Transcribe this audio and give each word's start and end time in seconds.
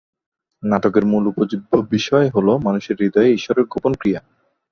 নাটকের 0.63 1.05
মূল 1.05 1.23
উপজীব্য 1.27 1.71
বিষয় 1.89 2.27
হল 2.29 2.47
মানুষের 2.57 2.95
হৃদয়ে 3.01 3.33
ঈশ্বরের 3.33 3.65
গোপন 3.65 3.93
ক্রিয়া। 3.93 4.21